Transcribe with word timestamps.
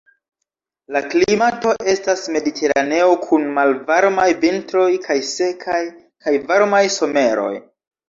La 0.95 1.01
klimato 1.11 1.73
estas 1.93 2.23
mediteraneo 2.37 3.13
kun 3.27 3.47
malvarmaj 3.59 4.27
vintroj 4.47 4.89
kaj 5.07 5.21
sekaj 5.37 5.81
kaj 6.01 6.39
varmaj 6.53 6.85
someroj. 7.01 7.57